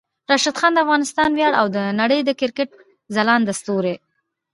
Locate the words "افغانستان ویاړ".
0.85-1.53